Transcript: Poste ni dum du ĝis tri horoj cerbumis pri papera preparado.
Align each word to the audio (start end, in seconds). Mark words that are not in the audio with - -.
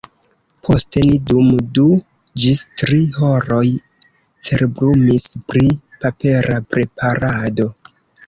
Poste 0.67 1.01
ni 1.07 1.17
dum 1.31 1.49
du 1.77 1.83
ĝis 2.45 2.61
tri 2.81 3.01
horoj 3.17 3.61
cerbumis 4.49 5.29
pri 5.53 5.63
papera 6.05 6.57
preparado. 6.75 7.69